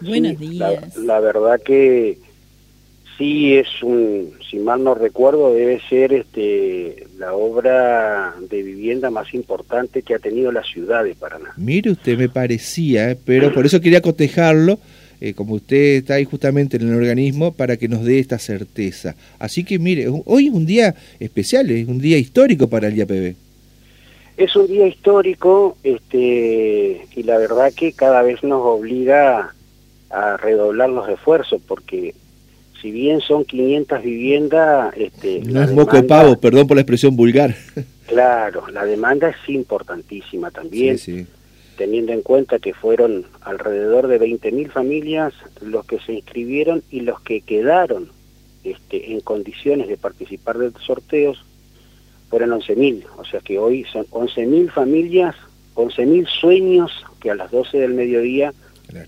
Buenos 0.00 0.38
días. 0.38 0.96
La, 0.98 1.18
verdad 1.18 1.60
que 1.60 2.16
sí 3.18 3.56
es 3.56 3.66
un, 3.82 4.34
si 4.48 4.58
mal 4.60 4.84
no 4.84 4.94
recuerdo, 4.94 5.52
debe 5.52 5.80
ser 5.88 6.12
este 6.12 7.08
la 7.18 7.34
obra 7.34 8.36
de 8.38 8.62
vivienda 8.62 9.10
más 9.10 9.34
importante 9.34 10.02
que 10.02 10.14
ha 10.14 10.20
tenido 10.20 10.52
la 10.52 10.62
ciudad 10.62 11.02
de 11.02 11.16
Paraná. 11.16 11.54
Mire 11.56 11.90
usted, 11.90 12.16
me 12.16 12.28
parecía, 12.28 13.10
¿eh? 13.10 13.18
pero 13.24 13.52
por 13.52 13.66
eso 13.66 13.80
quería 13.80 14.00
cotejarlo, 14.00 14.78
eh, 15.20 15.34
como 15.34 15.54
usted 15.54 15.96
está 15.96 16.14
ahí 16.14 16.24
justamente 16.24 16.76
en 16.76 16.86
el 16.90 16.94
organismo, 16.94 17.52
para 17.52 17.76
que 17.76 17.88
nos 17.88 18.04
dé 18.04 18.20
esta 18.20 18.38
certeza. 18.38 19.16
Así 19.40 19.64
que 19.64 19.80
mire, 19.80 20.06
hoy 20.24 20.46
es 20.46 20.52
un 20.52 20.66
día 20.66 20.94
especial, 21.18 21.68
es 21.72 21.88
un 21.88 21.98
día 21.98 22.16
histórico 22.16 22.68
para 22.68 22.86
el 22.86 22.96
IAPB. 22.96 23.47
Es 24.38 24.54
un 24.54 24.68
día 24.68 24.86
histórico 24.86 25.76
este, 25.82 27.06
y 27.14 27.22
la 27.24 27.38
verdad 27.38 27.72
que 27.74 27.92
cada 27.92 28.22
vez 28.22 28.44
nos 28.44 28.62
obliga 28.64 29.52
a 30.10 30.36
redoblar 30.36 30.90
los 30.90 31.08
esfuerzos 31.08 31.60
porque 31.66 32.14
si 32.80 32.92
bien 32.92 33.20
son 33.20 33.44
500 33.44 34.00
viviendas... 34.00 34.94
Este, 34.96 35.40
no 35.40 35.60
es 35.60 35.72
moco 35.72 36.06
pavo, 36.06 36.38
perdón 36.38 36.68
por 36.68 36.76
la 36.76 36.82
expresión 36.82 37.16
vulgar. 37.16 37.54
Claro, 38.06 38.66
la 38.68 38.86
demanda 38.86 39.28
es 39.28 39.36
importantísima 39.50 40.50
también, 40.50 40.98
teniendo 41.76 42.12
en 42.12 42.22
cuenta 42.22 42.58
que 42.58 42.72
fueron 42.72 43.26
alrededor 43.42 44.06
de 44.06 44.18
20.000 44.18 44.70
familias 44.70 45.34
los 45.60 45.84
que 45.84 45.98
se 46.00 46.14
inscribieron 46.14 46.82
y 46.90 47.00
los 47.00 47.20
que 47.20 47.42
quedaron 47.42 48.08
este, 48.64 49.12
en 49.12 49.20
condiciones 49.20 49.88
de 49.88 49.98
participar 49.98 50.56
de 50.56 50.72
sorteos 50.80 51.44
fueron 52.28 52.50
11.000, 52.50 53.04
o 53.16 53.24
sea 53.24 53.40
que 53.40 53.58
hoy 53.58 53.84
son 53.92 54.04
11.000 54.06 54.70
familias, 54.70 55.34
11.000 55.74 56.26
sueños 56.40 56.90
que 57.20 57.30
a 57.30 57.34
las 57.34 57.50
12 57.50 57.78
del 57.78 57.94
mediodía 57.94 58.52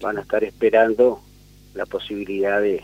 van 0.00 0.18
a 0.18 0.22
estar 0.22 0.42
esperando 0.44 1.20
la 1.74 1.86
posibilidad 1.86 2.60
de, 2.60 2.80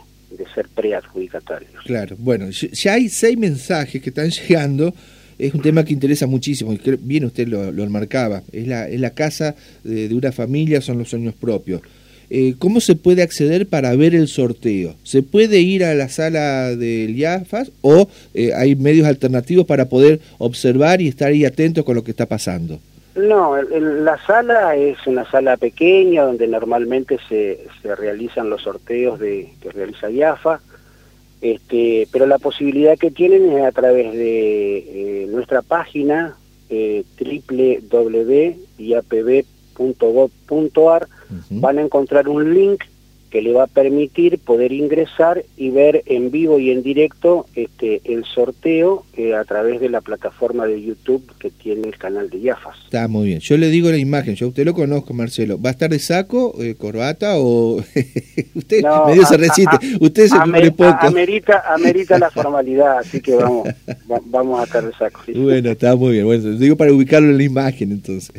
ser 0.54 0.68
preadjudicatarios. 0.68 1.82
Claro, 1.84 2.16
bueno, 2.18 2.50
ya 2.50 2.94
hay 2.94 3.08
seis 3.08 3.38
mensajes 3.38 4.02
que 4.02 4.10
están 4.10 4.30
llegando, 4.48 4.94
es 5.38 5.54
un 5.54 5.62
tema 5.62 5.84
que 5.84 5.92
interesa 5.92 6.26
muchísimo, 6.26 6.72
y 6.72 6.80
bien 7.00 7.24
usted 7.24 7.48
lo, 7.48 7.70
lo 7.70 7.88
marcaba, 7.88 8.42
es 8.52 8.66
la, 8.66 8.88
es 8.88 9.00
la 9.00 9.10
casa 9.10 9.54
de, 9.84 10.08
de 10.08 10.14
una 10.14 10.32
familia, 10.32 10.80
son 10.80 10.98
los 10.98 11.08
sueños 11.08 11.34
propios. 11.34 11.82
Eh, 12.28 12.54
¿cómo 12.58 12.80
se 12.80 12.96
puede 12.96 13.22
acceder 13.22 13.68
para 13.68 13.94
ver 13.94 14.14
el 14.14 14.28
sorteo? 14.28 14.94
¿Se 15.04 15.22
puede 15.22 15.60
ir 15.60 15.84
a 15.84 15.94
la 15.94 16.08
sala 16.08 16.74
del 16.74 17.16
IAFAS 17.16 17.70
o 17.82 18.08
eh, 18.34 18.52
hay 18.54 18.74
medios 18.74 19.06
alternativos 19.06 19.66
para 19.66 19.88
poder 19.88 20.20
observar 20.38 21.00
y 21.00 21.08
estar 21.08 21.28
ahí 21.28 21.44
atentos 21.44 21.84
con 21.84 21.94
lo 21.94 22.02
que 22.02 22.10
está 22.10 22.26
pasando? 22.26 22.80
No, 23.14 23.56
la 23.62 24.18
sala 24.26 24.76
es 24.76 24.98
una 25.06 25.28
sala 25.30 25.56
pequeña 25.56 26.24
donde 26.24 26.46
normalmente 26.48 27.18
se, 27.28 27.58
realizan 27.96 28.50
los 28.50 28.62
sorteos 28.62 29.18
que 29.18 29.70
realiza 29.72 30.10
IAFA, 30.10 30.60
este, 31.40 32.08
pero 32.12 32.26
la 32.26 32.38
posibilidad 32.38 32.98
que 32.98 33.10
tienen 33.10 33.52
es 33.52 33.64
a 33.64 33.72
través 33.72 34.12
de 34.12 34.78
eh, 34.78 35.26
nuestra 35.30 35.62
página 35.62 36.36
www.iapb.gov.ar 39.78 41.08
van 41.50 41.78
a 41.78 41.82
encontrar 41.82 42.28
un 42.28 42.52
link 42.52 42.84
que 43.30 43.42
le 43.42 43.52
va 43.52 43.64
a 43.64 43.66
permitir 43.66 44.38
poder 44.38 44.72
ingresar 44.72 45.44
y 45.56 45.70
ver 45.70 46.02
en 46.06 46.30
vivo 46.30 46.58
y 46.58 46.70
en 46.70 46.82
directo 46.82 47.46
este 47.54 48.00
el 48.04 48.24
sorteo 48.24 49.04
eh, 49.16 49.34
a 49.34 49.44
través 49.44 49.80
de 49.80 49.88
la 49.88 50.00
plataforma 50.00 50.66
de 50.66 50.82
YouTube 50.82 51.22
que 51.38 51.50
tiene 51.50 51.88
el 51.88 51.98
canal 51.98 52.30
de 52.30 52.40
Yafas. 52.40 52.76
Está 52.84 53.08
muy 53.08 53.26
bien. 53.26 53.40
Yo 53.40 53.56
le 53.56 53.68
digo 53.68 53.90
la 53.90 53.96
imagen, 53.96 54.34
yo 54.34 54.48
usted 54.48 54.64
lo 54.64 54.74
conozco, 54.74 55.12
Marcelo. 55.14 55.60
¿Va 55.60 55.70
a 55.70 55.72
estar 55.72 55.90
de 55.90 55.98
saco, 55.98 56.54
eh, 56.60 56.74
corbata 56.76 57.34
o 57.36 57.76
usted 58.54 58.84
medio 59.06 59.26
se 59.26 59.36
resiste? 59.36 59.76
usted 60.00 60.28
se 60.28 60.36
amer, 60.36 60.72
poco. 60.72 61.06
Amerita, 61.06 61.62
amerita 61.74 62.18
la 62.18 62.30
formalidad, 62.36 62.98
así 62.98 63.20
que 63.20 63.34
vamos, 63.34 63.68
vamos 64.26 64.60
a 64.60 64.64
estar 64.64 64.84
de 64.84 64.92
saco. 64.92 65.22
Bueno, 65.34 65.70
está 65.70 65.96
muy 65.96 66.12
bien. 66.12 66.26
Bueno, 66.26 66.50
digo 66.50 66.76
para 66.76 66.92
ubicarlo 66.92 67.30
en 67.30 67.38
la 67.38 67.44
imagen, 67.44 67.92
entonces. 67.92 68.32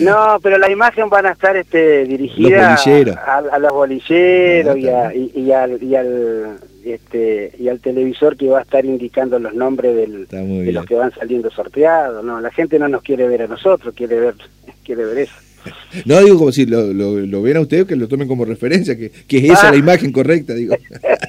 no, 0.00 0.38
pero 0.42 0.58
la 0.58 0.70
imagen 0.70 1.08
van 1.08 1.26
a 1.26 1.32
estar 1.32 1.56
este 1.56 2.04
dirigida 2.04 2.74
a, 2.74 3.38
a 3.38 3.58
los 3.58 3.72
bolilleros 3.98 4.76
y, 5.14 5.40
y, 5.40 5.52
al, 5.52 5.82
y, 5.82 5.94
al, 5.94 6.58
este, 6.84 7.52
y 7.58 7.68
al 7.68 7.80
televisor 7.80 8.36
que 8.36 8.48
va 8.48 8.60
a 8.60 8.62
estar 8.62 8.84
indicando 8.84 9.38
los 9.38 9.54
nombres 9.54 9.94
del, 9.94 10.26
de 10.28 10.72
los 10.72 10.86
que 10.86 10.94
van 10.94 11.12
saliendo 11.12 11.50
sorteados. 11.50 12.24
No, 12.24 12.40
la 12.40 12.50
gente 12.50 12.78
no 12.78 12.88
nos 12.88 13.02
quiere 13.02 13.28
ver 13.28 13.42
a 13.42 13.46
nosotros, 13.46 13.94
quiere 13.94 14.20
ver, 14.20 14.34
quiere 14.84 15.04
ver 15.04 15.18
eso. 15.18 15.34
No 16.04 16.22
digo 16.22 16.38
como 16.38 16.52
si 16.52 16.66
lo, 16.66 16.92
lo, 16.92 17.42
ven 17.42 17.56
a 17.56 17.60
ustedes, 17.60 17.86
que 17.86 17.96
lo 17.96 18.08
tomen 18.08 18.28
como 18.28 18.44
referencia, 18.44 18.96
que, 18.96 19.10
que 19.10 19.38
es 19.38 19.44
esa 19.44 19.70
la 19.70 19.76
ah. 19.76 19.76
imagen 19.76 20.12
correcta, 20.12 20.54
digo. 20.54 20.74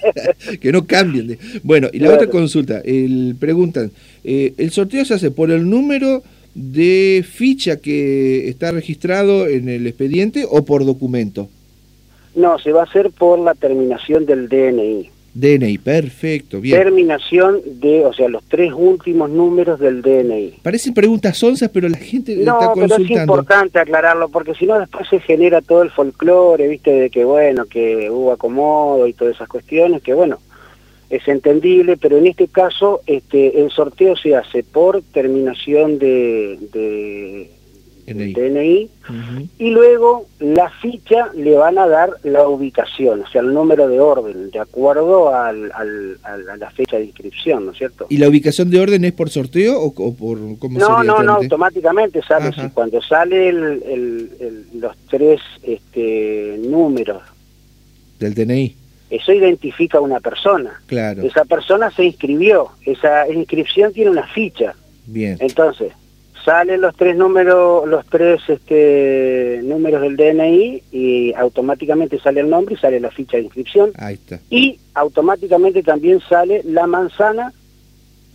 que 0.62 0.72
no 0.72 0.86
cambien. 0.86 1.38
Bueno, 1.64 1.90
y 1.92 2.00
la 2.00 2.14
otra 2.14 2.28
consulta, 2.28 2.80
el, 2.86 3.36
preguntan, 3.40 3.92
eh, 4.24 4.54
¿el 4.58 4.72
sorteo 4.72 5.04
se 5.04 5.16
hace 5.16 5.32
por 5.32 5.52
el 5.52 5.70
número 5.70 6.24
de 6.54 7.26
ficha 7.28 7.78
que 7.78 8.50
está 8.50 8.72
registrado 8.72 9.48
en 9.48 9.70
el 9.70 9.88
expediente 9.88 10.46
o 10.50 10.64
por 10.64 10.86
documento? 10.86 11.50
No, 12.40 12.58
se 12.58 12.72
va 12.72 12.82
a 12.82 12.84
hacer 12.86 13.12
por 13.12 13.38
la 13.38 13.54
terminación 13.54 14.26
del 14.26 14.48
DNI. 14.48 15.10
DNI, 15.34 15.78
perfecto, 15.78 16.62
bien. 16.62 16.82
Terminación 16.82 17.60
de, 17.66 18.06
o 18.06 18.14
sea, 18.14 18.30
los 18.30 18.44
tres 18.46 18.72
últimos 18.74 19.30
números 19.30 19.78
del 19.78 20.02
DNI. 20.02 20.60
Parecen 20.64 20.94
preguntas 20.94 21.44
onzas, 21.44 21.70
pero 21.70 21.90
la 21.90 21.98
gente 21.98 22.38
no, 22.38 22.54
está 22.54 22.72
consultando. 22.72 22.88
No, 22.88 22.96
pero 22.96 23.04
es 23.04 23.22
importante 23.22 23.80
aclararlo, 23.80 24.30
porque 24.30 24.56
si 24.56 24.66
no 24.66 24.80
después 24.80 25.10
se 25.10 25.20
genera 25.20 25.62
todo 25.62 25.84
el 25.84 25.92
folclore, 25.92 26.70
viste, 26.70 26.92
de 26.92 27.10
que 27.10 27.26
bueno, 27.26 27.66
que 27.66 28.10
hubo 28.10 28.32
acomodo 28.32 29.06
y 29.06 29.12
todas 29.12 29.36
esas 29.36 29.50
cuestiones, 29.50 30.02
que 30.02 30.14
bueno, 30.14 30.40
es 31.10 31.28
entendible, 31.28 31.98
pero 31.98 32.18
en 32.18 32.28
este 32.28 32.48
caso 32.48 33.02
este, 33.06 33.62
el 33.62 33.70
sorteo 33.70 34.16
se 34.16 34.34
hace 34.34 34.64
por 34.64 35.02
terminación 35.02 36.00
de, 36.00 36.58
de 36.72 37.52
DNI, 38.14 38.90
y 39.58 39.70
luego 39.70 40.28
la 40.40 40.70
ficha 40.70 41.32
le 41.36 41.56
van 41.56 41.78
a 41.78 41.88
dar 41.88 42.12
la 42.24 42.48
ubicación, 42.48 43.22
o 43.22 43.30
sea, 43.30 43.42
el 43.42 43.54
número 43.54 43.88
de 43.88 44.00
orden, 44.00 44.52
de 44.52 44.60
acuerdo 44.60 45.34
al, 45.34 45.72
al, 45.74 46.18
a 46.24 46.58
la 46.58 46.70
fecha 46.72 46.98
de 46.98 47.06
inscripción, 47.06 47.66
¿no 47.66 47.72
es 47.72 47.78
cierto? 47.78 48.08
¿Y 48.10 48.18
la 48.18 48.28
ubicación 48.28 48.70
de 48.70 48.80
orden 48.80 49.06
es 49.06 49.14
por 49.14 49.30
sorteo 49.30 49.80
o, 49.82 49.94
por 50.14 50.38
cómo 50.60 50.80
No, 50.80 51.04
no, 51.04 51.24
no, 51.24 51.34
automáticamente 51.34 52.22
sale, 52.22 52.52
cuando 52.74 53.02
sale 53.02 53.50
el, 53.50 54.66
los 54.76 54.96
tres 55.10 55.42
este, 55.64 56.60
números 56.60 57.22
del 58.20 58.34
DNI. 58.34 58.76
Eso 59.10 59.34
identifica 59.34 59.98
a 59.98 60.02
una 60.02 60.20
persona. 60.20 60.80
Claro. 60.86 61.24
Esa 61.24 61.46
persona 61.46 61.90
se 61.92 62.06
inscribió, 62.06 62.70
esa 62.86 63.28
inscripción 63.28 63.92
tiene 63.92 64.12
una 64.12 64.28
ficha. 64.28 64.76
Bien. 65.08 65.38
Entonces, 65.40 65.94
salen 66.44 66.82
los 66.82 66.96
tres 66.96 67.16
números, 67.16 67.88
los 67.88 68.06
tres 68.06 68.42
este, 68.48 69.62
números 69.64 70.02
del 70.02 70.18
DNI 70.18 70.84
y 70.92 71.34
automáticamente 71.34 72.20
sale 72.20 72.42
el 72.42 72.50
nombre 72.50 72.76
y 72.76 72.78
sale 72.78 73.00
la 73.00 73.12
ficha 73.12 73.38
de 73.38 73.44
inscripción. 73.44 73.92
Ahí 73.98 74.16
está. 74.16 74.40
Y 74.50 74.80
automáticamente 74.94 75.84
también 75.84 76.20
sale 76.28 76.62
la 76.64 76.88
manzana 76.88 77.54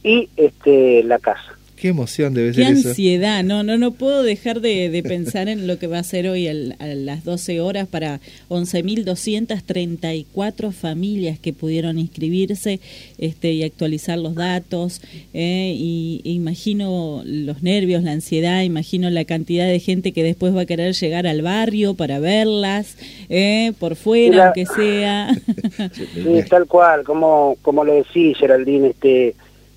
y 0.03 0.28
este, 0.37 1.03
la 1.04 1.19
casa. 1.19 1.59
Qué 1.77 1.89
emoción 1.89 2.33
debe 2.35 2.55
ser 2.55 2.65
Qué 2.65 2.71
ansiedad, 2.71 3.43
no, 3.43 3.65
no, 3.65 3.77
no 3.79 3.91
puedo 3.91 4.23
dejar 4.23 4.61
de, 4.61 5.03
pensar 5.07 5.49
en 5.49 5.67
lo 5.67 5.77
que 5.79 5.89
va 5.89 5.99
a 5.99 6.05
ser 6.05 6.29
hoy 6.29 6.47
a 6.47 6.55
las 6.55 7.25
12 7.25 7.61
horas 7.61 7.89
para 7.89 8.21
11.234 8.49 10.73
familias 10.73 11.37
que 11.39 11.53
pudieron 11.53 11.99
inscribirse 11.99 12.81
este, 13.19 13.53
y 13.53 13.65
actualizar 13.65 14.19
los 14.19 14.37
datos. 14.37 15.03
Eh, 15.33 15.75
y, 15.77 16.21
imagino 16.25 17.23
los 17.25 17.63
nervios, 17.63 18.05
la 18.05 18.13
ansiedad, 18.13 18.63
imagino 18.63 19.11
la 19.11 19.25
cantidad 19.25 19.67
de 19.67 19.81
gente 19.81 20.13
que 20.13 20.23
después 20.23 20.55
va 20.55 20.61
a 20.63 20.67
querer 20.67 20.95
llegar 20.95 21.27
al 21.27 21.43
barrio 21.43 21.95
para 21.95 22.21
verlas, 22.21 22.97
eh, 23.29 23.73
por 23.81 23.97
fuera, 23.97 24.47
aunque 24.47 24.67
sea. 24.67 25.34
sí, 26.15 26.43
tal 26.48 26.66
cual, 26.66 27.03
como, 27.03 27.57
como 27.63 27.83
lo 27.84 27.95
decís, 27.95 28.39
Geraldine, 28.39 28.91
este 28.91 29.34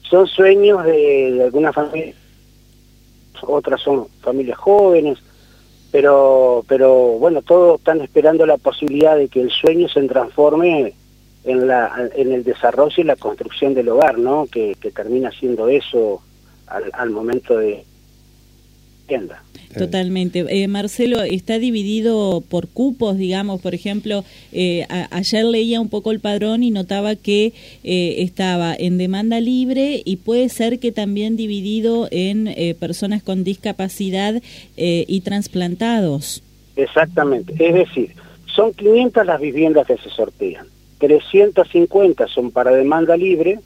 son 0.10 0.28
sueños 0.28 0.84
de, 0.84 1.42
algunas 1.44 1.74
familias, 1.74 2.16
otras 3.42 3.82
son 3.82 4.08
familias 4.22 4.58
jóvenes, 4.58 5.20
pero, 5.92 6.64
pero 6.68 6.94
bueno, 7.20 7.42
todos 7.42 7.80
están 7.80 8.02
esperando 8.02 8.46
la 8.46 8.58
posibilidad 8.58 9.16
de 9.16 9.30
que 9.30 9.42
el 9.42 9.52
sueño 9.52 9.88
se 9.88 10.02
transforme 10.04 10.94
en, 11.44 11.68
la, 11.68 12.10
en 12.16 12.34
el 12.34 12.44
desarrollo 12.44 12.96
y 12.98 13.04
la 13.04 13.16
construcción 13.16 13.74
del 13.74 13.90
hogar, 13.90 14.18
¿no? 14.18 14.48
Que, 14.48 14.76
que 14.76 14.92
termina 14.92 15.32
siendo 15.32 15.68
eso 15.70 16.22
al, 16.68 16.90
al 16.94 17.10
momento 17.10 17.58
de 17.58 17.86
tienda. 19.08 19.42
Totalmente. 19.76 20.46
Eh, 20.50 20.68
Marcelo, 20.68 21.22
está 21.22 21.60
dividido 21.60 22.42
por 22.48 22.68
cupos, 22.68 23.18
digamos, 23.18 23.62
por 23.62 23.74
ejemplo, 23.74 24.24
eh, 24.52 24.86
ayer 25.12 25.46
leía 25.46 25.82
un 25.82 25.90
poco 25.90 26.12
el 26.12 26.20
padrón 26.20 26.64
y 26.64 26.72
notaba 26.72 27.16
que 27.16 27.54
eh, 27.84 28.16
estaba 28.20 28.76
en 28.78 28.98
demanda 28.98 29.40
libre 29.40 30.02
y 30.04 30.18
puede 30.18 30.50
ser 30.50 30.80
que 30.80 30.92
también 30.92 31.36
dividido 31.38 32.08
en 32.12 32.56
personas 32.80 33.24
con 33.24 33.44
discapacidad 33.44 34.42
y 34.76 35.22
trasplantados. 35.22 36.44
Exactamente, 36.76 37.54
es 37.60 37.74
decir, 37.74 38.12
son 38.56 38.74
500 38.74 39.26
las 39.26 39.42
viviendas 39.42 39.88
que 39.88 39.98
se 39.98 40.10
sortean. 40.10 40.68
350 41.00 42.28
son 42.28 42.52
para 42.52 42.72
demanda 42.72 43.16
libre 43.16 43.60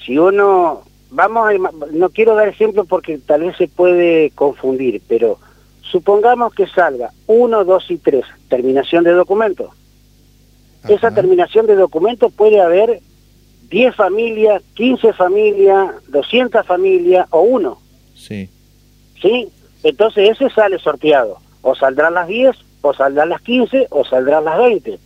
si 0.05 0.19
uno 0.19 0.83
vamos 1.13 1.51
no 1.93 2.11
quiero 2.11 2.35
dar 2.35 2.49
ejemplos 2.49 2.87
porque 2.89 3.19
tal 3.19 3.43
vez 3.43 3.57
se 3.57 3.69
puede 3.69 4.31
confundir, 4.31 5.01
pero 5.07 5.39
supongamos 5.83 6.55
que 6.55 6.67
salga 6.67 7.11
1, 7.27 7.65
2 7.65 7.91
y 7.91 7.99
3, 7.99 8.25
terminación 8.49 9.05
de 9.05 9.13
documento. 9.13 9.71
Esa 10.89 11.13
terminación 11.13 11.67
de 11.67 11.77
documento 11.77 12.29
puede 12.31 12.61
haber 12.61 13.01
10 13.69 13.95
familias, 13.95 14.63
15 14.75 15.13
familias, 15.13 15.95
200 16.09 16.67
familias 16.67 17.27
o 17.31 17.43
uno. 17.43 17.79
Sí. 18.15 18.49
¿Sí? 19.21 19.49
Entonces 19.85 20.31
ese 20.31 20.51
sale 20.51 20.79
sorteado. 20.79 21.39
O 21.61 21.77
saldrán 21.77 22.15
las 22.15 22.27
10, 22.27 22.57
o 22.81 22.93
saldrán 22.95 23.29
las 23.29 23.41
15, 23.43 23.87
o 23.91 24.05
saldrán 24.05 24.45
las 24.45 24.59
20. 24.59 24.99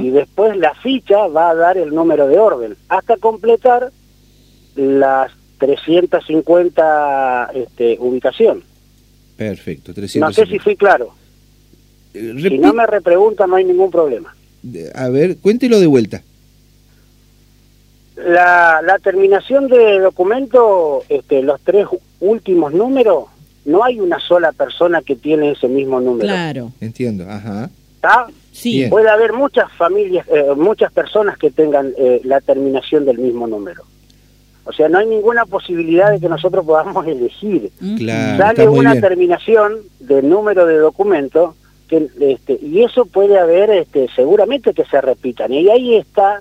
Y 0.00 0.10
después 0.10 0.56
la 0.56 0.74
ficha 0.74 1.26
va 1.26 1.50
a 1.50 1.54
dar 1.56 1.76
el 1.76 1.92
número 1.92 2.28
de 2.28 2.38
orden, 2.38 2.76
hasta 2.88 3.16
completar 3.16 3.90
las 4.76 5.32
350 5.58 7.50
este, 7.54 7.96
ubicación. 8.00 8.62
Perfecto, 9.36 9.92
No 10.16 10.32
sé 10.32 10.46
si 10.46 10.58
fui 10.58 10.76
claro. 10.76 11.14
Eh, 12.14 12.34
si 12.40 12.58
no 12.58 12.72
me 12.72 12.86
repregunta 12.86 13.46
no 13.46 13.56
hay 13.56 13.64
ningún 13.64 13.90
problema. 13.90 14.34
A 14.94 15.08
ver, 15.08 15.36
cuéntelo 15.38 15.78
de 15.78 15.86
vuelta. 15.86 16.22
La, 18.16 18.80
la 18.82 18.98
terminación 18.98 19.68
de 19.68 20.00
documento, 20.00 21.04
este, 21.08 21.42
los 21.42 21.60
tres 21.60 21.86
últimos 22.20 22.72
números, 22.72 23.26
no 23.66 23.84
hay 23.84 24.00
una 24.00 24.18
sola 24.20 24.52
persona 24.52 25.02
que 25.02 25.16
tiene 25.16 25.50
ese 25.50 25.68
mismo 25.68 26.00
número. 26.00 26.28
Claro. 26.28 26.72
Entiendo, 26.80 27.28
ajá. 27.28 27.68
¿Está? 27.96 28.26
Sí. 28.52 28.86
Puede 28.88 29.10
haber 29.10 29.32
muchas 29.34 29.70
familias, 29.72 30.26
eh, 30.28 30.54
muchas 30.56 30.90
personas 30.92 31.36
que 31.36 31.50
tengan 31.50 31.92
eh, 31.98 32.20
la 32.24 32.40
terminación 32.40 33.04
del 33.04 33.18
mismo 33.18 33.46
número. 33.46 33.82
O 34.66 34.72
sea, 34.72 34.88
no 34.88 34.98
hay 34.98 35.06
ninguna 35.06 35.46
posibilidad 35.46 36.10
de 36.10 36.20
que 36.20 36.28
nosotros 36.28 36.64
podamos 36.66 37.06
elegir. 37.06 37.70
Claro, 37.96 38.42
Sale 38.42 38.68
una 38.68 39.00
terminación 39.00 39.76
del 40.00 40.28
número 40.28 40.66
de 40.66 40.76
documento 40.78 41.54
que, 41.88 42.08
este, 42.20 42.58
y 42.60 42.82
eso 42.82 43.06
puede 43.06 43.38
haber 43.38 43.70
este, 43.70 44.08
seguramente 44.14 44.74
que 44.74 44.84
se 44.84 45.00
repitan. 45.00 45.52
Y 45.52 45.68
ahí 45.70 45.94
está 45.94 46.40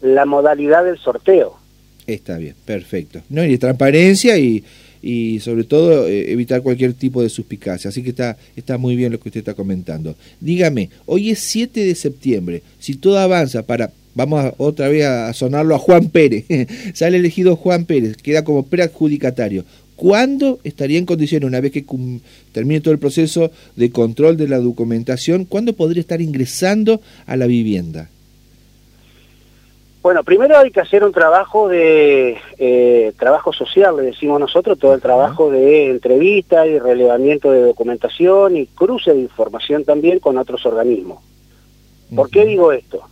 la 0.00 0.24
modalidad 0.24 0.84
del 0.84 0.98
sorteo. 0.98 1.58
Está 2.06 2.38
bien, 2.38 2.54
perfecto. 2.64 3.20
No, 3.28 3.44
y 3.44 3.58
transparencia 3.58 4.38
y, 4.38 4.64
y 5.02 5.40
sobre 5.40 5.64
todo 5.64 6.08
eh, 6.08 6.32
evitar 6.32 6.62
cualquier 6.62 6.94
tipo 6.94 7.22
de 7.22 7.28
suspicacia. 7.28 7.90
Así 7.90 8.02
que 8.02 8.10
está, 8.10 8.38
está 8.56 8.78
muy 8.78 8.96
bien 8.96 9.12
lo 9.12 9.20
que 9.20 9.28
usted 9.28 9.40
está 9.40 9.54
comentando. 9.54 10.14
Dígame, 10.40 10.88
hoy 11.06 11.30
es 11.30 11.40
7 11.40 11.84
de 11.84 11.94
septiembre. 11.94 12.62
Si 12.78 12.96
todo 12.96 13.18
avanza 13.18 13.66
para 13.66 13.90
Vamos 14.14 14.52
otra 14.58 14.88
vez 14.88 15.04
a 15.06 15.32
sonarlo 15.32 15.74
a 15.74 15.78
Juan 15.78 16.08
Pérez. 16.08 16.44
Sale 16.94 17.18
elegido 17.18 17.56
Juan 17.56 17.84
Pérez, 17.84 18.16
queda 18.16 18.44
como 18.44 18.66
preadjudicatario. 18.66 19.64
¿Cuándo 19.96 20.58
estaría 20.64 20.98
en 20.98 21.04
condiciones, 21.04 21.46
una 21.46 21.60
vez 21.60 21.72
que 21.72 21.84
termine 22.52 22.80
todo 22.80 22.94
el 22.94 22.98
proceso 22.98 23.50
de 23.76 23.90
control 23.90 24.38
de 24.38 24.48
la 24.48 24.58
documentación, 24.58 25.44
cuándo 25.44 25.74
podría 25.74 26.00
estar 26.00 26.22
ingresando 26.22 27.02
a 27.26 27.36
la 27.36 27.46
vivienda? 27.46 28.08
Bueno, 30.02 30.24
primero 30.24 30.56
hay 30.56 30.70
que 30.70 30.80
hacer 30.80 31.04
un 31.04 31.12
trabajo 31.12 31.68
de 31.68 32.38
eh, 32.56 33.12
trabajo 33.18 33.52
social, 33.52 33.94
le 33.98 34.04
decimos 34.04 34.40
nosotros, 34.40 34.78
todo 34.78 34.94
el 34.94 35.02
trabajo 35.02 35.50
de 35.50 35.90
entrevista 35.90 36.66
y 36.66 36.78
relevamiento 36.78 37.52
de 37.52 37.60
documentación 37.60 38.56
y 38.56 38.66
cruce 38.66 39.12
de 39.12 39.20
información 39.20 39.84
también 39.84 40.18
con 40.18 40.38
otros 40.38 40.64
organismos. 40.64 41.22
¿Por 42.16 42.30
qué 42.30 42.46
digo 42.46 42.72
esto? 42.72 43.02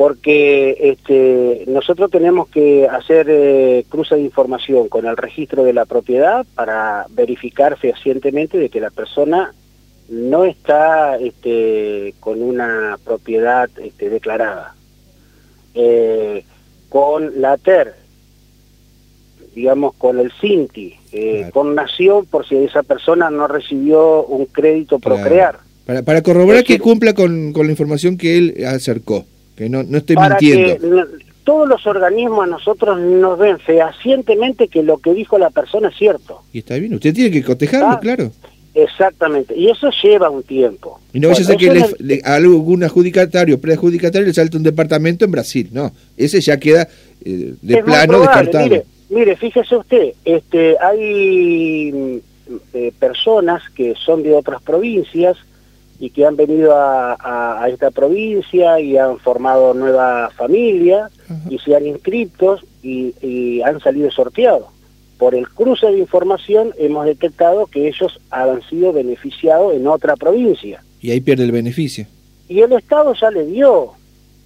Porque 0.00 0.78
este, 0.80 1.64
nosotros 1.66 2.10
tenemos 2.10 2.48
que 2.48 2.88
hacer 2.88 3.26
eh, 3.28 3.84
cruce 3.90 4.14
de 4.14 4.22
información 4.22 4.88
con 4.88 5.04
el 5.04 5.14
registro 5.14 5.62
de 5.62 5.74
la 5.74 5.84
propiedad 5.84 6.46
para 6.54 7.04
verificar 7.10 7.76
fehacientemente 7.76 8.56
de 8.56 8.70
que 8.70 8.80
la 8.80 8.88
persona 8.88 9.52
no 10.08 10.46
está 10.46 11.18
este, 11.18 12.14
con 12.18 12.40
una 12.40 12.98
propiedad 13.04 13.68
este, 13.76 14.08
declarada. 14.08 14.74
Eh, 15.74 16.46
con 16.88 17.38
la 17.42 17.58
TER, 17.58 17.94
digamos 19.54 19.92
con 19.96 20.18
el 20.18 20.32
CINTI, 20.40 20.94
eh, 21.12 21.50
con 21.52 21.74
Nación, 21.74 22.24
por 22.24 22.48
si 22.48 22.56
esa 22.56 22.82
persona 22.84 23.28
no 23.28 23.46
recibió 23.48 24.24
un 24.24 24.46
crédito 24.46 24.98
procrear. 24.98 25.58
Para, 25.84 26.02
para 26.02 26.22
corroborar 26.22 26.64
que 26.64 26.78
cumpla 26.78 27.12
con, 27.12 27.52
con 27.52 27.66
la 27.66 27.72
información 27.72 28.16
que 28.16 28.38
él 28.38 28.64
acercó 28.66 29.26
que 29.60 29.68
no, 29.68 29.82
no 29.82 29.98
estoy 29.98 30.16
para 30.16 30.38
mintiendo. 30.40 30.88
Que 30.88 31.04
todos 31.44 31.68
los 31.68 31.86
organismos 31.86 32.44
a 32.44 32.46
nosotros 32.46 32.98
nos 32.98 33.38
ven 33.38 33.58
fehacientemente 33.58 34.68
que 34.68 34.82
lo 34.82 34.96
que 34.96 35.12
dijo 35.12 35.36
la 35.38 35.50
persona 35.50 35.88
es 35.88 35.96
cierto. 35.96 36.40
Y 36.50 36.60
está 36.60 36.76
bien, 36.76 36.94
usted 36.94 37.12
tiene 37.12 37.30
que 37.30 37.42
cotejarlo, 37.42 37.88
ah, 37.88 38.00
claro. 38.00 38.32
Exactamente, 38.72 39.54
y 39.54 39.68
eso 39.68 39.90
lleva 40.02 40.30
un 40.30 40.44
tiempo. 40.44 40.98
Y 41.12 41.20
no 41.20 41.28
vaya 41.28 41.42
a 41.42 41.44
ser 41.44 41.56
que 41.58 41.94
le, 41.98 42.22
a 42.24 42.36
algún 42.36 42.84
adjudicatario, 42.84 43.60
preadjudicatario 43.60 44.28
le 44.28 44.32
salte 44.32 44.56
un 44.56 44.62
departamento 44.62 45.26
en 45.26 45.30
Brasil, 45.30 45.68
no, 45.72 45.92
ese 46.16 46.40
ya 46.40 46.58
queda 46.58 46.88
eh, 47.22 47.52
de 47.60 47.82
plano 47.82 48.20
descartado. 48.20 48.64
Mire, 48.64 48.84
mire, 49.10 49.36
fíjese 49.36 49.76
usted, 49.76 50.12
este, 50.24 50.76
hay 50.78 51.92
mm, 51.92 52.16
eh, 52.72 52.92
personas 52.98 53.62
que 53.74 53.94
son 53.94 54.22
de 54.22 54.32
otras 54.32 54.62
provincias 54.62 55.36
y 56.00 56.08
que 56.10 56.24
han 56.24 56.34
venido 56.34 56.72
a, 56.74 57.68
esta 57.70 57.90
provincia 57.90 58.80
y 58.80 58.96
han 58.96 59.18
formado 59.18 59.74
nueva 59.74 60.30
familia 60.30 61.10
y 61.48 61.58
se 61.58 61.76
han 61.76 61.86
inscrito 61.86 62.58
y, 62.82 63.60
han 63.60 63.78
salido 63.80 64.10
sorteados. 64.10 64.68
por 65.18 65.34
el 65.34 65.46
cruce 65.50 65.86
de 65.86 65.98
información 65.98 66.72
hemos 66.78 67.04
detectado 67.04 67.66
que 67.66 67.86
ellos 67.88 68.18
han 68.30 68.62
sido 68.62 68.94
beneficiados 68.94 69.74
en 69.74 69.86
otra 69.86 70.16
provincia. 70.16 70.82
Y 71.02 71.10
ahí 71.10 71.20
pierde 71.20 71.44
el 71.44 71.52
beneficio. 71.52 72.06
Y 72.48 72.60
el 72.60 72.72
Estado 72.72 73.12
ya 73.14 73.30
le 73.30 73.44
dio 73.44 73.92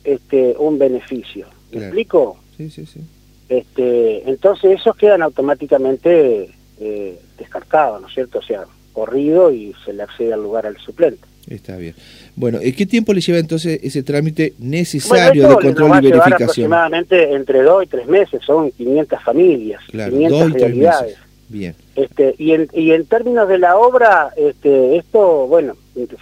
este 0.02 0.56
un 0.58 0.76
beneficio. 0.76 1.46
¿Me 1.70 1.84
explico? 1.84 2.36
Sí, 2.56 2.68
sí, 2.70 2.84
sí. 2.84 3.00
Este, 3.48 4.28
entonces 4.28 4.80
esos 4.80 4.96
quedan 4.96 5.22
automáticamente 5.22 6.50
eh, 6.80 7.20
descartados, 7.38 8.00
¿no 8.00 8.08
es 8.08 8.14
cierto? 8.14 8.40
O 8.40 8.42
sea, 8.42 8.64
corrido 8.92 9.52
y 9.52 9.72
se 9.84 9.92
le 9.92 10.02
accede 10.02 10.32
al 10.32 10.42
lugar 10.42 10.66
al 10.66 10.76
suplente. 10.78 11.33
Está 11.48 11.76
bien. 11.76 11.94
Bueno, 12.36 12.58
¿qué 12.60 12.86
tiempo 12.86 13.12
le 13.12 13.20
lleva 13.20 13.38
entonces 13.38 13.80
ese 13.82 14.02
trámite 14.02 14.54
necesario 14.58 15.48
de 15.48 15.54
control 15.56 15.90
y 15.98 16.10
verificación? 16.10 16.32
aproximadamente 16.32 17.32
entre 17.34 17.62
dos 17.62 17.84
y 17.84 17.86
tres 17.86 18.06
meses, 18.06 18.42
son 18.44 18.70
500 18.70 19.22
familias, 19.22 19.82
500 19.90 20.52
realidades. 20.52 21.16
Bien. 21.48 21.74
Este, 21.94 22.34
y, 22.38 22.52
en, 22.52 22.68
y 22.72 22.92
en 22.92 23.06
términos 23.06 23.48
de 23.48 23.58
la 23.58 23.76
obra, 23.76 24.32
este, 24.36 24.96
esto, 24.96 25.46
bueno, 25.46 25.76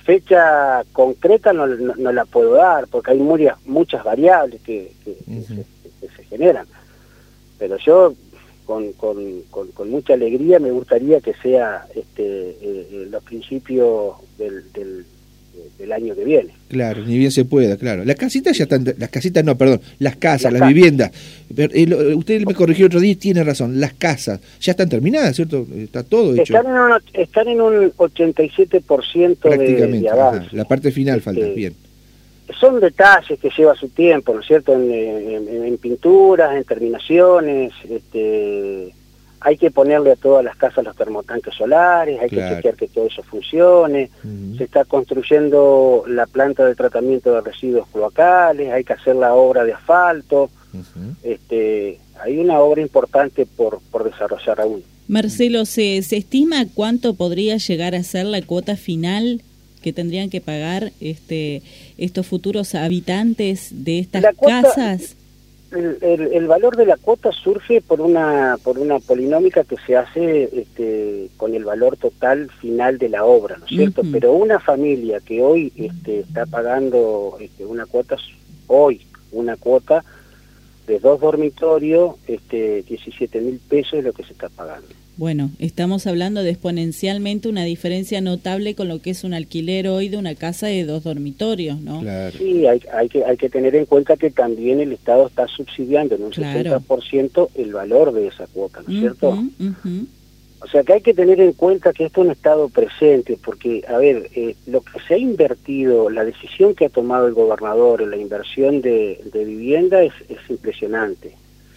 fecha 0.04 0.82
concreta 0.92 1.52
no, 1.52 1.66
no, 1.66 2.12
la 2.12 2.24
puedo 2.24 2.54
dar, 2.54 2.86
porque 2.88 3.12
hay 3.12 3.18
muchas, 3.18 3.56
muchas 3.64 4.04
variables 4.04 4.60
que, 4.62 4.92
que, 5.04 5.16
se, 6.16 6.24
generan. 6.24 6.66
Pero 7.58 7.76
yo, 7.78 8.14
con, 8.64 8.92
con, 8.92 9.42
con, 9.50 9.90
mucha 9.90 10.14
alegría, 10.14 10.58
me 10.58 10.70
gustaría 10.70 11.20
que 11.20 11.34
sea 11.34 11.86
este, 11.94 12.50
eh, 12.50 12.56
eh, 12.60 13.08
los 13.10 13.22
principios 13.24 14.16
del, 14.38 14.72
del 14.72 15.04
del 15.78 15.92
año 15.92 16.14
que 16.14 16.24
viene. 16.24 16.54
Claro, 16.68 17.04
ni 17.04 17.18
bien 17.18 17.30
se 17.30 17.44
pueda, 17.44 17.76
claro. 17.76 18.04
Las 18.04 18.16
casitas 18.16 18.56
ya 18.56 18.64
están, 18.64 18.84
las 18.98 19.10
casitas 19.10 19.44
no, 19.44 19.56
perdón, 19.56 19.80
las 19.98 20.16
casas, 20.16 20.52
las, 20.52 20.66
viviendas. 20.66 21.10
Eh, 21.56 22.14
usted 22.14 22.42
me 22.46 22.54
corrigió 22.54 22.86
otro 22.86 23.00
día 23.00 23.12
y 23.12 23.16
tiene 23.16 23.44
razón, 23.44 23.78
las 23.80 23.92
casas 23.94 24.40
ya 24.60 24.72
están 24.72 24.88
terminadas, 24.88 25.36
¿cierto? 25.36 25.66
Está 25.76 26.02
todo 26.02 26.34
hecho. 26.34 26.56
Están 26.56 26.66
en 26.66 26.80
un, 26.80 26.92
están 27.14 27.48
en 27.48 27.60
un 27.60 27.92
87% 27.92 29.36
Prácticamente, 29.36 30.00
de, 30.00 30.10
avance. 30.10 30.56
la 30.56 30.64
parte 30.64 30.90
final 30.90 31.20
falta, 31.20 31.40
este, 31.40 31.54
bien. 31.54 31.74
Son 32.58 32.80
detalles 32.80 33.38
que 33.38 33.50
lleva 33.50 33.74
su 33.74 33.88
tiempo, 33.88 34.34
¿no 34.34 34.40
es 34.40 34.46
cierto? 34.46 34.72
En, 34.74 34.90
en 34.90 35.78
pinturas, 35.78 36.56
en 36.56 36.64
terminaciones, 36.64 37.72
este 37.88 38.92
hay 39.44 39.56
que 39.56 39.70
ponerle 39.70 40.12
a 40.12 40.16
todas 40.16 40.44
las 40.44 40.56
casas 40.56 40.84
los 40.84 40.94
termotanques 40.94 41.54
solares, 41.54 42.20
hay 42.20 42.28
que 42.28 42.36
chequear 42.36 42.76
que 42.76 42.86
todo 42.88 43.06
eso 43.06 43.22
funcione, 43.24 44.10
se 44.56 44.64
está 44.64 44.84
construyendo 44.84 46.04
la 46.06 46.26
planta 46.26 46.64
de 46.64 46.74
tratamiento 46.74 47.34
de 47.34 47.40
residuos 47.40 47.88
cloacales, 47.88 48.72
hay 48.72 48.84
que 48.84 48.92
hacer 48.92 49.16
la 49.16 49.34
obra 49.34 49.64
de 49.64 49.72
asfalto, 49.72 50.48
este, 51.24 51.98
hay 52.20 52.38
una 52.38 52.60
obra 52.60 52.82
importante 52.82 53.44
por, 53.44 53.80
por 53.90 54.04
desarrollar 54.04 54.60
aún. 54.60 54.84
Marcelo, 55.08 55.64
¿se, 55.64 56.02
¿se 56.02 56.18
estima 56.18 56.64
cuánto 56.72 57.14
podría 57.14 57.56
llegar 57.56 57.96
a 57.96 58.04
ser 58.04 58.26
la 58.26 58.42
cuota 58.42 58.76
final 58.76 59.42
que 59.82 59.92
tendrían 59.92 60.30
que 60.30 60.40
pagar 60.40 60.92
este, 61.00 61.62
estos 61.98 62.26
futuros 62.26 62.74
habitantes 62.74 63.84
de 63.84 63.98
estas 63.98 64.24
casas? 64.36 65.16
el, 65.72 66.46
valor 66.46 66.76
de 66.76 66.84
la 66.84 66.96
cuota 66.96 67.32
surge 67.32 67.80
por 67.80 68.00
una 68.00 68.58
por 68.62 68.78
una 68.78 68.98
polinómica 68.98 69.64
que 69.64 69.76
se 69.86 69.96
hace 69.96 70.44
este, 70.52 71.30
con 71.36 71.54
el 71.54 71.64
valor 71.64 71.96
total 71.96 72.50
final 72.60 72.98
de 72.98 73.08
la 73.08 73.24
obra, 73.24 73.56
¿no 73.56 73.64
es 73.64 73.70
cierto? 73.70 74.02
Pero 74.12 74.34
una 74.34 74.60
familia 74.60 75.20
que 75.20 75.42
hoy 75.42 75.72
este, 75.76 76.20
está 76.20 76.44
pagando 76.46 77.38
este, 77.40 77.64
una 77.64 77.86
cuota 77.86 78.16
hoy 78.66 79.00
una 79.32 79.56
cuota 79.56 80.04
de 80.86 80.98
dos 80.98 81.20
dormitorios, 81.20 82.16
este, 82.26 82.82
17 82.82 83.40
mil 83.40 83.58
pesos 83.58 83.94
es 83.94 84.04
lo 84.04 84.12
que 84.12 84.24
se 84.24 84.32
está 84.32 84.48
pagando. 84.48 84.88
Bueno, 85.22 85.52
estamos 85.60 86.08
hablando 86.08 86.42
de 86.42 86.50
exponencialmente 86.50 87.48
una 87.48 87.62
diferencia 87.62 88.20
notable 88.20 88.74
con 88.74 88.88
lo 88.88 89.00
que 89.00 89.10
es 89.10 89.22
un 89.22 89.34
alquiler 89.34 89.86
hoy 89.86 90.08
de 90.08 90.16
una 90.16 90.34
casa 90.34 90.66
de 90.66 90.82
dos 90.82 91.04
dormitorios, 91.04 91.80
¿no? 91.80 92.00
Claro. 92.00 92.36
Sí, 92.36 92.66
hay, 92.66 92.82
hay, 92.92 93.08
que, 93.08 93.24
hay 93.24 93.36
que 93.36 93.48
tener 93.48 93.76
en 93.76 93.86
cuenta 93.86 94.16
que 94.16 94.32
también 94.32 94.80
el 94.80 94.90
Estado 94.90 95.28
está 95.28 95.46
subsidiando 95.46 96.16
en 96.16 96.24
un 96.24 96.30
claro. 96.30 96.80
60% 96.80 97.50
el 97.54 97.72
valor 97.72 98.12
de 98.12 98.26
esa 98.26 98.48
cuota, 98.48 98.82
¿no 98.84 98.92
es 98.92 98.98
cierto? 98.98 99.44
O 100.58 100.66
sea 100.66 100.82
que 100.82 100.94
hay 100.94 101.02
que 101.02 101.14
tener 101.14 101.40
en 101.40 101.52
cuenta 101.52 101.92
que 101.92 102.06
esto 102.06 102.22
es 102.22 102.26
un 102.26 102.32
Estado 102.32 102.68
presente, 102.68 103.38
porque, 103.44 103.84
a 103.86 103.98
ver, 103.98 104.28
eh, 104.34 104.56
lo 104.66 104.80
que 104.80 104.98
se 105.06 105.14
ha 105.14 105.18
invertido, 105.18 106.10
la 106.10 106.24
decisión 106.24 106.74
que 106.74 106.86
ha 106.86 106.90
tomado 106.90 107.28
el 107.28 107.34
gobernador 107.34 108.02
en 108.02 108.10
la 108.10 108.16
inversión 108.16 108.80
de, 108.80 109.20
de 109.32 109.44
vivienda 109.44 110.02
es, 110.02 110.14
es 110.28 110.38
impresionante. 110.50 111.36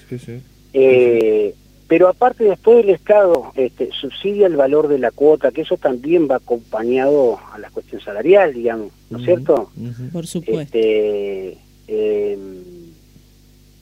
Sí, 0.09 0.17
sí. 0.17 0.39
Eh, 0.73 1.53
pero 1.87 2.07
aparte 2.07 2.43
después 2.43 2.83
el 2.83 2.89
Estado 2.89 3.51
este, 3.55 3.89
subsidia 3.91 4.47
el 4.47 4.55
valor 4.55 4.87
de 4.87 4.97
la 4.97 5.11
cuota, 5.11 5.51
que 5.51 5.61
eso 5.61 5.77
también 5.77 6.27
va 6.29 6.37
acompañado 6.37 7.37
a 7.53 7.59
la 7.59 7.69
cuestión 7.69 8.01
salarial, 8.01 8.53
digamos, 8.53 8.91
¿no 9.09 9.19
es 9.19 9.25
cierto? 9.25 9.69
Por 10.11 10.25
supuesto. 10.25 10.77
Este, 10.77 11.57
em, 11.87 12.63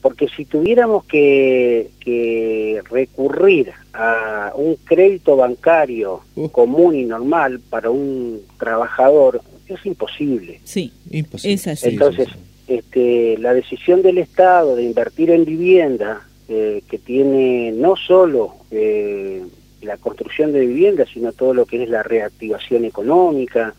porque 0.02 0.28
si 0.28 0.44
tuviéramos 0.44 1.06
que, 1.06 1.92
que, 1.98 2.82
recurrir 2.90 3.72
a 3.94 4.52
un 4.54 4.76
crédito 4.84 5.34
bancario 5.36 6.20
uh. 6.36 6.48
común 6.50 6.94
y 6.94 7.04
normal 7.04 7.60
para 7.70 7.88
un 7.88 8.42
trabajador, 8.58 9.40
es 9.66 9.86
imposible. 9.86 10.60
Sí, 10.64 10.92
imposible. 11.10 11.54
Es 11.54 11.66
así. 11.68 11.88
Entonces, 11.88 12.28
este, 12.68 13.38
la 13.38 13.54
decisión 13.54 14.02
del 14.02 14.18
Estado 14.18 14.76
de 14.76 14.82
invertir 14.82 15.30
en 15.30 15.46
vivienda 15.46 16.26
eh, 16.48 16.82
que 16.90 16.98
tiene 16.98 17.72
no 17.72 17.96
solo 17.96 18.54
eh, 18.70 19.42
la 19.80 19.96
construcción 19.96 20.52
de 20.52 20.60
viviendas, 20.60 21.08
sino 21.12 21.32
todo 21.32 21.54
lo 21.54 21.64
que 21.64 21.82
es 21.82 21.88
la 21.88 22.02
reactivación 22.02 22.84
económica, 22.84 23.74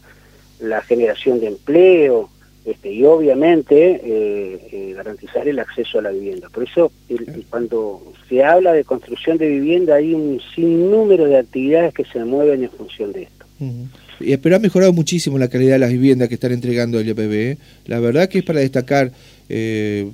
la 0.59 0.81
generación 0.81 1.39
de 1.39 1.47
empleo, 1.47 2.29
este, 2.65 2.91
y 2.91 3.05
obviamente 3.05 4.01
eh, 4.03 4.93
garantizar 4.95 5.47
el 5.47 5.59
acceso 5.59 5.99
a 5.99 6.01
la 6.01 6.09
vivienda. 6.09 6.49
Por 6.49 6.63
eso, 6.63 6.91
cuando 7.51 8.01
se 8.27 8.43
habla 8.43 8.73
de 8.73 8.83
construcción 8.83 9.37
de 9.37 9.47
vivienda, 9.47 9.95
hay 9.95 10.15
un 10.15 10.41
sinnúmero 10.55 11.25
de 11.25 11.37
actividades 11.37 11.93
que 11.93 12.05
se 12.05 12.25
mueven 12.25 12.63
en 12.63 12.71
función 12.71 13.11
de 13.11 13.23
esto. 13.23 13.45
Pero 14.41 14.55
ha 14.55 14.59
mejorado 14.59 14.93
muchísimo 14.93 15.37
la 15.37 15.49
calidad 15.49 15.73
de 15.73 15.79
las 15.79 15.91
viviendas 15.91 16.29
que 16.29 16.35
están 16.35 16.53
entregando 16.53 16.99
el 16.99 17.09
IPB. 17.09 17.59
La 17.85 17.99
verdad 17.99 18.27
que 18.27 18.39
es 18.39 18.43
para 18.43 18.61
destacar 18.61 19.11
eh, 19.49 20.09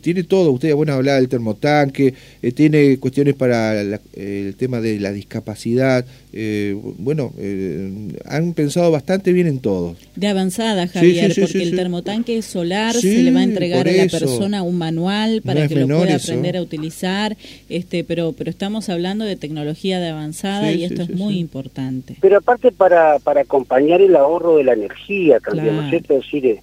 tiene 0.00 0.24
todo, 0.24 0.50
usted 0.52 0.74
bueno 0.74 0.92
hablar 0.92 1.20
del 1.20 1.28
termotanque, 1.28 2.14
eh, 2.42 2.52
tiene 2.52 2.98
cuestiones 2.98 3.34
para 3.34 3.80
el 3.80 4.54
tema 4.56 4.80
de 4.80 5.00
la 5.00 5.12
discapacidad, 5.12 6.04
eh, 6.34 6.74
bueno, 6.98 7.32
eh, 7.36 8.08
han 8.24 8.54
pensado 8.54 8.90
bastante 8.90 9.34
bien 9.34 9.46
en 9.46 9.58
todo. 9.58 9.96
De 10.16 10.28
avanzada, 10.28 10.88
Javier, 10.88 11.34
porque 11.38 11.62
el 11.62 11.76
termotanque 11.76 12.40
solar 12.40 12.94
se 12.94 13.22
le 13.22 13.30
va 13.32 13.40
a 13.40 13.44
entregar 13.44 13.86
a 13.86 13.92
la 13.92 14.06
persona 14.06 14.62
un 14.62 14.78
manual 14.78 15.42
para 15.42 15.68
que 15.68 15.74
lo 15.74 15.86
pueda 15.86 16.16
aprender 16.16 16.56
a 16.56 16.62
utilizar, 16.62 17.36
este, 17.68 18.02
pero, 18.04 18.32
pero 18.32 18.48
estamos 18.48 18.88
hablando 18.88 19.26
de 19.26 19.36
tecnología 19.36 20.00
de 20.00 20.08
avanzada 20.08 20.72
y 20.72 20.84
esto 20.84 21.02
es 21.02 21.10
muy 21.10 21.38
importante. 21.38 22.16
Pero 22.20 22.38
aparte 22.38 22.72
para, 22.72 23.18
para 23.18 23.42
acompañar 23.42 24.00
el 24.00 24.16
ahorro 24.16 24.56
de 24.56 24.64
la 24.64 24.72
energía 24.72 25.38
también, 25.40 25.76
¿no 25.76 25.82
es 25.82 25.90
cierto? 25.90 26.14
decir, 26.14 26.60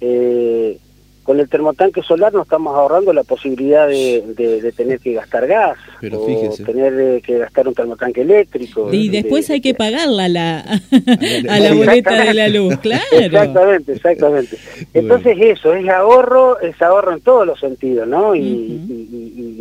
eh, 0.00 0.78
con 1.22 1.38
el 1.38 1.48
termotanque 1.48 2.02
solar 2.02 2.32
nos 2.32 2.44
estamos 2.44 2.74
ahorrando 2.74 3.12
la 3.12 3.22
posibilidad 3.22 3.86
de, 3.86 4.72
tener 4.76 4.98
que 4.98 5.12
gastar 5.14 5.46
gas 5.46 5.78
o 6.12 6.26
tener 6.64 6.94
eh, 6.98 7.22
que 7.24 7.38
gastar 7.38 7.68
un 7.68 7.74
termotanque 7.74 8.22
eléctrico. 8.22 8.92
Y 8.92 9.08
después 9.08 9.48
hay 9.50 9.60
que 9.60 9.74
pagarla 9.74 10.28
la, 10.28 10.60
a 10.60 11.60
la 11.60 11.74
boleta 11.74 12.24
de 12.24 12.34
la 12.34 12.48
luz, 12.48 12.76
claro. 12.82 13.04
Exactamente, 13.12 13.92
exactamente. 13.92 14.56
Entonces 14.92 15.36
eso, 15.40 15.74
es 15.74 15.88
ahorro, 15.88 16.60
es 16.60 16.80
ahorro 16.82 17.12
en 17.12 17.20
todos 17.20 17.46
los 17.46 17.60
sentidos, 17.60 18.08
¿no? 18.08 18.34
Y, 18.34 18.80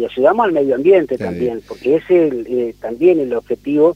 ayudamos 0.02 0.48
al 0.48 0.52
medio 0.52 0.74
ambiente 0.74 1.16
también, 1.16 1.62
porque 1.68 1.98
ese 1.98 2.28
es 2.28 2.34
eh, 2.48 2.76
también 2.82 3.20
el 3.20 3.34
objetivo 3.36 3.96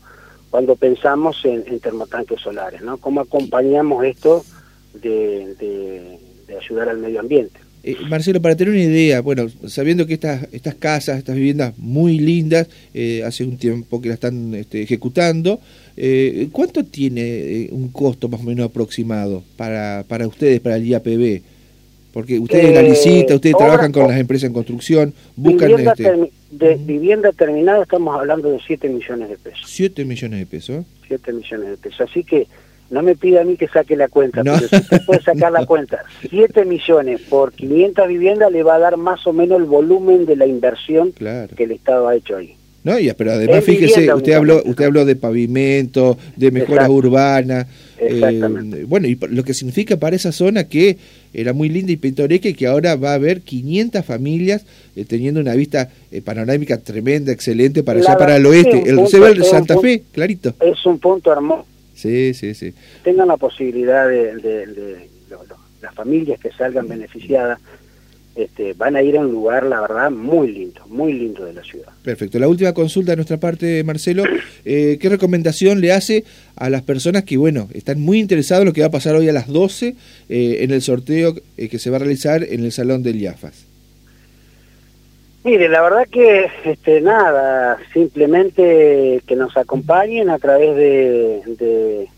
cuando 0.51 0.75
pensamos 0.75 1.43
en, 1.45 1.79
termotanques 1.79 2.39
solares, 2.39 2.83
¿no? 2.83 2.97
¿Cómo 2.97 3.21
acompañamos 3.21 4.05
esto 4.05 4.45
de 4.93 6.19
de 6.47 6.57
ayudar 6.57 6.89
al 6.89 6.97
medio 6.97 7.19
ambiente. 7.19 7.59
Eh, 7.87 7.97
Marcelo, 8.09 8.41
para 8.41 8.55
tener 8.55 8.73
una 8.73 8.81
idea, 8.81 9.21
bueno, 9.21 9.45
sabiendo 9.67 10.07
que 10.07 10.15
estas, 10.15 10.51
estas 10.51 10.73
casas, 10.73 11.19
estas 11.19 11.35
viviendas 11.35 11.77
muy 11.77 12.17
lindas, 12.17 12.67
eh, 12.95 13.21
hace 13.23 13.43
un 13.43 13.57
tiempo 13.57 14.01
que 14.01 14.07
la 14.07 14.15
están 14.15 14.55
este, 14.55 14.81
ejecutando, 14.81 15.59
eh, 15.95 16.49
¿cuánto 16.51 16.83
tiene 16.83 17.69
un 17.71 17.89
costo 17.89 18.27
más 18.27 18.41
o 18.41 18.43
menos 18.43 18.65
aproximado 18.65 19.43
para, 19.55 20.03
para 20.07 20.27
ustedes, 20.27 20.61
para 20.61 20.77
el 20.77 20.87
IAPB? 20.87 21.41
Porque 22.11 22.39
ustedes 22.39 22.73
la 22.73 22.81
licitan, 22.81 23.35
ustedes 23.35 23.55
trabajan 23.55 23.91
con 23.91 24.07
las 24.07 24.19
empresas 24.19 24.47
en 24.47 24.53
construcción, 24.53 25.13
buscan... 25.35 25.67
Vivienda, 25.67 25.93
este... 25.95 26.31
de, 26.49 26.75
vivienda 26.77 27.33
terminada 27.33 27.83
estamos 27.83 28.17
hablando 28.17 28.49
de 28.49 28.59
7 28.65 28.89
millones 28.89 29.29
de 29.29 29.37
pesos. 29.37 29.61
7 29.63 30.05
millones 30.05 30.39
de 30.39 30.45
pesos. 30.47 30.85
7 31.07 31.33
millones 31.33 31.69
de 31.69 31.77
pesos. 31.77 32.01
Así 32.09 32.23
que 32.23 32.47
no 32.89 33.01
me 33.01 33.15
pida 33.15 33.41
a 33.41 33.43
mí 33.43 33.57
que 33.57 33.67
saque 33.67 33.95
la 33.95 34.07
cuenta, 34.07 34.43
pero 34.43 34.59
si 34.59 34.75
usted 34.75 35.01
puede 35.05 35.21
sacar 35.21 35.51
la 35.51 35.65
cuenta, 35.65 36.03
7 36.29 36.65
millones 36.65 37.21
por 37.21 37.53
500 37.53 38.07
viviendas 38.07 38.51
le 38.51 38.63
va 38.63 38.75
a 38.75 38.79
dar 38.79 38.97
más 38.97 39.25
o 39.27 39.33
menos 39.33 39.59
el 39.59 39.65
volumen 39.65 40.25
de 40.25 40.35
la 40.35 40.45
inversión 40.45 41.11
que 41.11 41.63
el 41.63 41.71
Estado 41.71 42.07
ha 42.07 42.15
hecho 42.15 42.37
ahí. 42.37 42.55
¿no? 42.85 42.99
Y, 42.99 43.11
pero 43.13 43.31
además, 43.31 43.63
fíjese, 43.63 44.13
usted 44.13 44.33
habló, 44.33 44.61
usted 44.63 44.85
habló 44.85 45.05
de 45.05 45.15
pavimento, 45.15 46.17
de 46.35 46.51
mejoras 46.51 46.87
urbanas. 46.87 47.65
Eh, 47.97 48.85
bueno, 48.87 49.07
y 49.07 49.17
lo 49.29 49.43
que 49.43 49.55
significa 49.55 49.97
para 49.97 50.15
esa 50.15 50.31
zona 50.31 50.65
que 50.65 50.97
era 51.33 51.51
muy 51.53 51.67
linda 51.67 51.91
y 51.91 51.97
pintoresca 51.97 52.47
y 52.47 52.53
que 52.53 52.67
ahora 52.67 52.95
va 52.95 53.11
a 53.11 53.15
haber 53.15 53.41
500 53.41 54.05
familias 54.05 54.65
eh, 54.95 55.03
teniendo 55.03 55.39
una 55.39 55.55
vista 55.55 55.89
eh, 56.11 56.21
panorámica 56.21 56.77
tremenda, 56.77 57.31
excelente 57.31 57.81
para 57.81 58.01
allá, 58.01 58.17
para 58.17 58.35
el 58.35 58.45
oeste. 58.45 58.83
el, 58.85 59.07
se 59.07 59.19
ve 59.19 59.31
el 59.31 59.43
Santa 59.43 59.79
Fe, 59.79 60.03
clarito. 60.11 60.53
Es 60.59 60.85
un 60.85 60.99
punto 60.99 61.31
hermoso. 61.31 61.65
Sí, 61.95 62.33
sí, 62.33 62.53
sí. 62.53 62.73
Tengan 63.03 63.29
la 63.29 63.37
posibilidad 63.37 64.07
de, 64.07 64.35
de 64.35 65.09
las 65.81 65.95
familias 65.95 66.39
que 66.39 66.51
salgan 66.51 66.87
beneficiadas 66.87 67.59
este, 68.35 68.73
van 68.73 68.97
a 68.97 69.01
ir 69.01 69.17
a 69.17 69.21
un 69.21 69.31
lugar, 69.31 69.65
la 69.65 69.79
verdad, 69.79 70.11
muy 70.11 70.51
lindo, 70.51 70.85
muy 70.87 71.13
lindo 71.13 71.45
de 71.45 71.53
la 71.53 71.63
ciudad. 71.63 71.87
Perfecto. 72.03 72.37
La 72.37 72.49
última 72.49 72.73
consulta 72.73 73.13
de 73.13 73.15
nuestra 73.15 73.37
parte, 73.37 73.81
Marcelo, 73.85 74.23
eh, 74.65 74.97
¿qué 74.99 75.09
recomendación 75.09 75.79
le 75.79 75.93
hace 75.93 76.25
a 76.55 76.69
las 76.69 76.81
personas 76.81 77.23
que, 77.23 77.37
bueno, 77.37 77.69
están 77.73 78.01
muy 78.01 78.19
interesados 78.19 78.63
en 78.63 78.67
lo 78.67 78.73
que 78.73 78.81
va 78.81 78.87
a 78.87 78.91
pasar 78.91 79.15
hoy 79.15 79.29
a 79.29 79.33
las 79.33 79.47
12 79.47 79.95
eh, 80.27 80.57
en 80.61 80.71
el 80.71 80.81
sorteo 80.81 81.35
eh, 81.55 81.69
que 81.69 81.79
se 81.79 81.89
va 81.89 81.95
a 81.95 81.99
realizar 81.99 82.43
en 82.43 82.65
el 82.65 82.73
Salón 82.73 83.03
del 83.03 83.21
IAFAS? 83.21 83.64
Mire, 85.45 85.69
la 85.69 85.83
verdad 85.83 86.07
que, 86.07 86.49
este, 86.63 87.01
nada, 87.01 87.77
simplemente 87.93 89.21
que 89.27 89.35
nos 89.35 89.55
acompañen 89.55 90.31
a 90.31 90.39
través 90.39 90.75
de, 90.75 92.09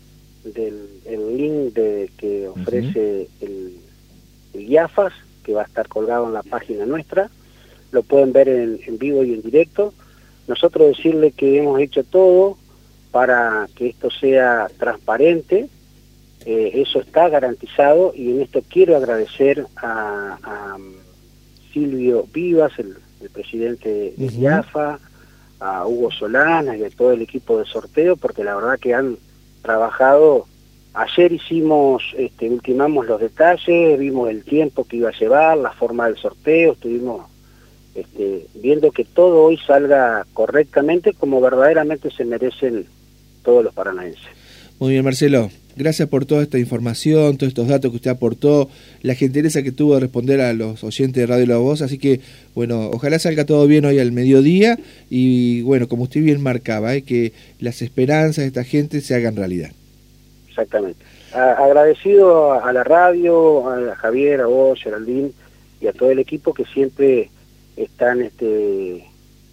del 0.44 1.36
link 1.36 1.74
de, 1.74 2.10
que 2.16 2.48
ofrece 2.48 3.28
el, 3.42 3.76
el 4.54 4.62
IAFAS, 4.70 5.12
que 5.44 5.52
va 5.52 5.60
a 5.60 5.66
estar 5.66 5.88
colgado 5.88 6.26
en 6.26 6.32
la 6.32 6.42
página 6.42 6.86
nuestra, 6.86 7.28
lo 7.90 8.02
pueden 8.02 8.32
ver 8.32 8.48
en, 8.48 8.98
vivo 8.98 9.22
y 9.22 9.34
en 9.34 9.42
directo. 9.42 9.92
Nosotros 10.46 10.96
decirle 10.96 11.32
que 11.32 11.58
hemos 11.58 11.78
hecho 11.80 12.04
todo 12.04 12.56
para 13.10 13.68
que 13.74 13.88
esto 13.88 14.10
sea 14.10 14.68
transparente, 14.78 15.68
eh, 16.46 16.70
eso 16.76 17.00
está 17.00 17.28
garantizado 17.28 18.14
y 18.14 18.30
en 18.30 18.40
esto 18.40 18.62
quiero 18.66 18.96
agradecer 18.96 19.66
a, 19.76 20.78
Silvio 21.74 22.26
Vivas, 22.32 22.72
el, 22.78 22.96
presidente 23.32 24.14
de 24.16 24.26
IAFA, 24.26 24.98
a 25.60 25.86
Hugo 25.86 26.10
Solana 26.10 26.76
y 26.76 26.84
a 26.84 26.90
todo 26.90 27.12
el 27.12 27.22
equipo 27.22 27.58
de 27.58 27.64
sorteo, 27.64 28.16
porque 28.16 28.44
la 28.44 28.54
verdad 28.54 28.78
que 28.78 28.94
han 28.94 29.16
trabajado 29.62 30.46
Ayer 30.98 31.32
hicimos, 31.32 32.02
este, 32.16 32.50
ultimamos 32.50 33.06
los 33.06 33.20
detalles, 33.20 33.98
vimos 34.00 34.30
el 34.30 34.42
tiempo 34.42 34.84
que 34.84 34.96
iba 34.96 35.10
a 35.10 35.18
llevar, 35.18 35.56
la 35.56 35.70
forma 35.70 36.06
del 36.06 36.16
sorteo, 36.16 36.72
estuvimos 36.72 37.26
este, 37.94 38.48
viendo 38.54 38.90
que 38.90 39.04
todo 39.04 39.44
hoy 39.44 39.58
salga 39.58 40.26
correctamente 40.34 41.12
como 41.12 41.40
verdaderamente 41.40 42.10
se 42.10 42.24
merecen 42.24 42.86
todos 43.44 43.62
los 43.62 43.74
paranaenses. 43.74 44.26
Muy 44.78 44.92
bien, 44.92 45.04
Marcelo. 45.04 45.50
Gracias 45.78 46.08
por 46.08 46.24
toda 46.24 46.42
esta 46.42 46.58
información, 46.58 47.36
todos 47.36 47.50
estos 47.50 47.68
datos 47.68 47.90
que 47.90 47.96
usted 47.96 48.10
aportó, 48.10 48.68
la 49.02 49.14
gentileza 49.14 49.62
que 49.62 49.70
tuvo 49.70 49.94
de 49.94 50.00
responder 50.00 50.40
a 50.40 50.52
los 50.52 50.82
oyentes 50.82 51.20
de 51.20 51.26
Radio 51.26 51.46
La 51.46 51.56
Voz. 51.58 51.82
Así 51.82 51.98
que, 51.98 52.20
bueno, 52.54 52.90
ojalá 52.92 53.20
salga 53.20 53.44
todo 53.44 53.66
bien 53.68 53.84
hoy 53.84 54.00
al 54.00 54.10
mediodía 54.10 54.76
y, 55.08 55.62
bueno, 55.62 55.88
como 55.88 56.04
usted 56.04 56.20
bien 56.20 56.42
marcaba, 56.42 56.94
¿eh? 56.94 57.02
que 57.02 57.32
las 57.60 57.80
esperanzas 57.82 58.38
de 58.38 58.46
esta 58.46 58.64
gente 58.64 59.00
se 59.00 59.14
hagan 59.14 59.36
realidad. 59.36 59.70
Exactamente. 60.48 61.04
agradecido 61.32 62.52
a, 62.52 62.72
la 62.72 62.82
radio, 62.82 63.70
a 63.70 63.94
Javier, 63.94 64.40
a 64.40 64.46
vos, 64.46 64.82
Geraldine 64.82 65.30
y 65.80 65.86
a 65.86 65.92
todo 65.92 66.10
el 66.10 66.18
equipo 66.18 66.54
que 66.54 66.64
siempre 66.64 67.30
están 67.76 68.20
este, 68.20 69.04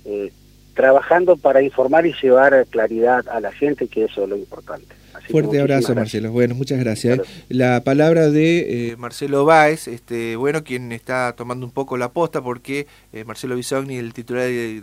eh, 0.06 0.32
trabajando 0.74 1.38
para 1.38 1.62
informar 1.62 2.08
y 2.08 2.16
llevar 2.20 2.66
claridad 2.72 3.28
a 3.30 3.40
la 3.40 3.52
gente, 3.52 3.88
que 3.88 4.06
eso 4.06 4.24
es 4.24 4.30
lo 4.30 4.38
importante. 4.38 4.95
Fuerte 5.30 5.60
abrazo, 5.60 5.96
Marcelo. 5.96 6.32
Bueno, 6.32 6.56
muchas 6.56 6.80
gracias. 6.80 7.20
¿eh? 7.20 7.22
La 7.50 7.84
palabra 7.84 8.30
de 8.30 8.90
eh, 8.90 8.96
Marcelo 8.98 9.46
Báez, 9.46 9.88
este, 9.88 10.36
bueno, 10.36 10.64
quien 10.64 10.92
está 10.92 11.34
tomando 11.36 11.66
un 11.66 11.72
poco 11.72 11.98
la 11.98 12.12
posta 12.12 12.42
porque 12.42 12.88
Marcelo 13.26 13.56
Bisogni, 13.56 13.98
el 13.98 14.14
titular 14.14 14.44
del 14.44 14.82